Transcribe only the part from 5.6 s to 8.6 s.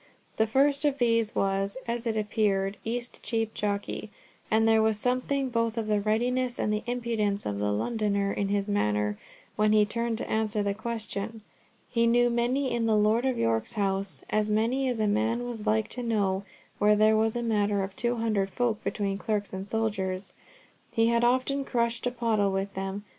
of the readiness and the impudence of the Londoner in